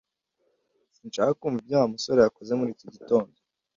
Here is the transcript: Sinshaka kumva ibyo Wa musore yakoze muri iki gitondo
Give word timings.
Sinshaka 0.95 1.31
kumva 1.39 1.59
ibyo 1.61 1.75
Wa 1.79 1.91
musore 1.93 2.19
yakoze 2.21 2.51
muri 2.59 2.71
iki 2.75 2.87
gitondo 2.95 3.37